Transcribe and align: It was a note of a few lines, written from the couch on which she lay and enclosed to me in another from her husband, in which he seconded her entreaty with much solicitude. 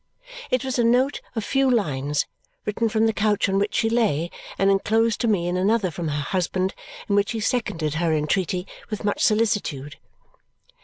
It 0.49 0.65
was 0.65 0.79
a 0.79 0.83
note 0.83 1.21
of 1.35 1.43
a 1.43 1.45
few 1.45 1.69
lines, 1.69 2.25
written 2.65 2.89
from 2.89 3.05
the 3.05 3.13
couch 3.13 3.47
on 3.47 3.59
which 3.59 3.75
she 3.75 3.87
lay 3.87 4.31
and 4.57 4.71
enclosed 4.71 5.21
to 5.21 5.27
me 5.27 5.47
in 5.47 5.55
another 5.55 5.91
from 5.91 6.07
her 6.07 6.23
husband, 6.23 6.73
in 7.07 7.13
which 7.13 7.33
he 7.33 7.39
seconded 7.39 7.93
her 8.01 8.11
entreaty 8.11 8.65
with 8.89 9.03
much 9.05 9.21
solicitude. 9.21 9.97